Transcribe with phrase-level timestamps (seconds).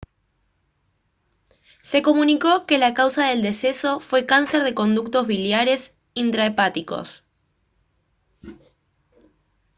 [1.83, 7.23] se comunicó que la causa del deceso fue cáncer de conductos biliares intrahepáticos